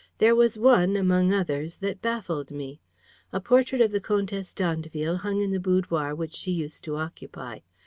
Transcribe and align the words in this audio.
There 0.17 0.35
was 0.35 0.57
one, 0.57 0.95
among 0.95 1.31
others, 1.31 1.75
that 1.75 2.01
baffled 2.01 2.49
me. 2.49 2.81
A 3.31 3.39
portrait 3.39 3.81
of 3.81 3.91
the 3.91 3.99
Comtesse 3.99 4.51
d'Andeville 4.51 5.17
hung 5.17 5.41
in 5.41 5.51
the 5.51 5.59
boudoir 5.59 6.15
which 6.15 6.33
she 6.33 6.49
used 6.51 6.83
to 6.85 6.95
occupy. 6.95 7.59